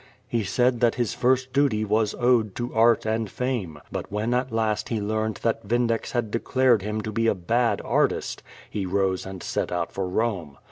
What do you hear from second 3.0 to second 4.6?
and fame. But when at